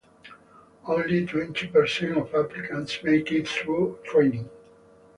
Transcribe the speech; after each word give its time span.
Only 0.87 1.27
twenty 1.27 1.67
percent 1.67 2.17
of 2.17 2.33
applicants 2.33 3.03
make 3.03 3.31
it 3.31 3.47
through 3.47 3.99
training. 4.03 4.49